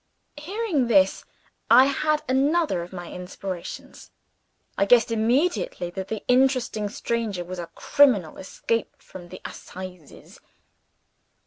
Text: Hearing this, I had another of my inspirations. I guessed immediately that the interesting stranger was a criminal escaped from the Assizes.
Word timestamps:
Hearing 0.37 0.87
this, 0.87 1.25
I 1.69 1.85
had 1.85 2.23
another 2.27 2.81
of 2.81 2.91
my 2.91 3.11
inspirations. 3.11 4.09
I 4.75 4.85
guessed 4.85 5.11
immediately 5.11 5.91
that 5.91 6.07
the 6.07 6.25
interesting 6.27 6.89
stranger 6.89 7.43
was 7.45 7.59
a 7.59 7.67
criminal 7.75 8.37
escaped 8.37 9.03
from 9.03 9.29
the 9.29 9.41
Assizes. 9.45 10.39